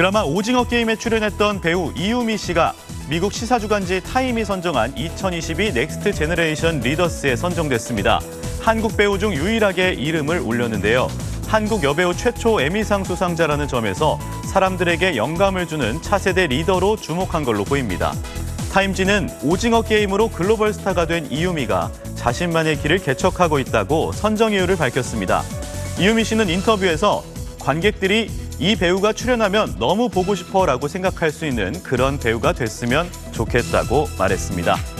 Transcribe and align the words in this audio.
드라마 0.00 0.22
오징어 0.22 0.64
게임에 0.64 0.96
출연했던 0.96 1.60
배우 1.60 1.92
이유미 1.94 2.38
씨가 2.38 2.72
미국 3.10 3.34
시사주간지 3.34 4.00
타임이 4.02 4.46
선정한 4.46 4.96
2022 4.96 5.74
Next 5.74 6.14
Generation 6.14 6.80
Leaders에 6.80 7.36
선정됐습니다. 7.36 8.18
한국 8.62 8.96
배우 8.96 9.18
중 9.18 9.34
유일하게 9.34 9.92
이름을 9.92 10.38
올렸는데요. 10.38 11.06
한국 11.48 11.84
여배우 11.84 12.14
최초 12.14 12.62
에미상 12.62 13.04
수상자라는 13.04 13.68
점에서 13.68 14.18
사람들에게 14.50 15.16
영감을 15.16 15.66
주는 15.66 16.00
차세대 16.00 16.46
리더로 16.46 16.96
주목한 16.96 17.44
걸로 17.44 17.64
보입니다. 17.64 18.14
타임지는 18.72 19.28
오징어 19.42 19.82
게임으로 19.82 20.30
글로벌 20.30 20.72
스타가 20.72 21.04
된 21.04 21.30
이유미가 21.30 21.92
자신만의 22.14 22.80
길을 22.80 23.00
개척하고 23.00 23.58
있다고 23.58 24.12
선정 24.12 24.54
이유를 24.54 24.78
밝혔습니다. 24.78 25.42
이유미 25.98 26.24
씨는 26.24 26.48
인터뷰에서 26.48 27.22
관객들이 27.58 28.30
이 28.60 28.76
배우가 28.76 29.14
출연하면 29.14 29.76
너무 29.78 30.10
보고 30.10 30.34
싶어라고 30.34 30.86
생각할 30.86 31.32
수 31.32 31.46
있는 31.46 31.82
그런 31.82 32.18
배우가 32.18 32.52
됐으면 32.52 33.10
좋겠다고 33.32 34.06
말했습니다. 34.18 34.99